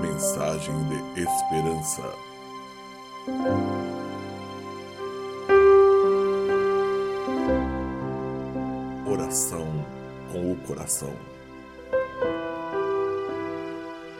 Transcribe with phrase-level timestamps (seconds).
[0.00, 2.02] mensagem de esperança.
[9.06, 9.68] Oração
[10.32, 11.12] com o coração.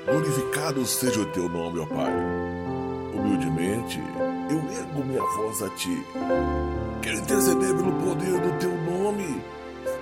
[0.07, 2.13] Glorificado seja o teu nome, ó Pai.
[3.15, 4.01] Humildemente
[4.51, 6.05] eu ergo minha voz a ti.
[7.03, 9.43] Quero interceder pelo poder do teu nome,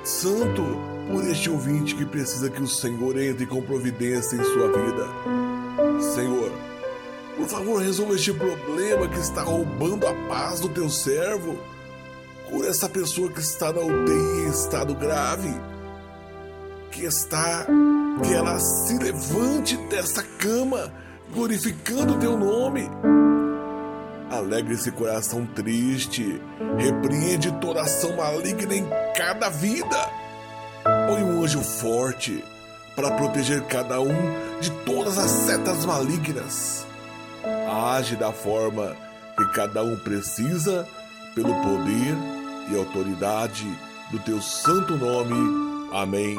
[0.05, 5.07] Santo, por este ouvinte que precisa que o Senhor entre com providência em sua vida.
[6.15, 6.53] Senhor,
[7.37, 11.57] por favor, resolva este problema que está roubando a paz do teu servo.
[12.51, 15.55] Cura essa pessoa que está na UTI em estado grave.
[16.91, 17.66] Que está.
[18.23, 20.93] Que ela se levante dessa cama,
[21.33, 22.91] glorificando o teu nome.
[24.29, 26.41] Alegre esse coração triste,
[26.77, 28.85] repreende toda ação maligna em
[29.16, 29.97] cada vida.
[31.09, 32.45] Põe um anjo forte
[32.95, 34.14] para proteger cada um
[34.60, 36.87] de todas as setas malignas.
[37.66, 38.95] Age da forma
[39.34, 40.86] que cada um precisa,
[41.34, 42.14] pelo poder
[42.70, 43.66] e autoridade
[44.10, 45.88] do teu santo nome.
[45.95, 46.36] Amém.